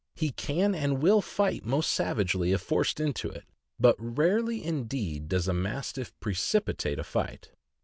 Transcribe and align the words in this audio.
He 0.15 0.31
can 0.31 0.73
and 0.73 0.99
will 1.03 1.21
fight 1.21 1.63
most 1.63 1.91
savagely 1.91 2.53
if 2.53 2.61
forced 2.61 2.99
into 2.99 3.29
it, 3.29 3.45
but 3.79 3.95
rarely 3.99 4.63
indeed 4.65 5.27
does 5.29 5.47
a 5.47 5.53
Mastiff 5.53 6.11
precipitate 6.19 6.97
a 6.97 7.03
fight. 7.03 7.51